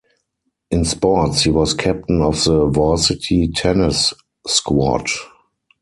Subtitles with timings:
[0.71, 4.11] In sports, he was captain of the varsity tennis
[4.47, 5.05] squad.